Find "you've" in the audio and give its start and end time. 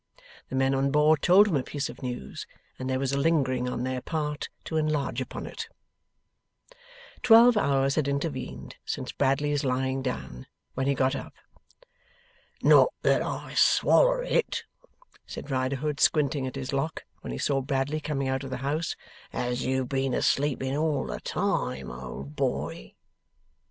19.67-19.89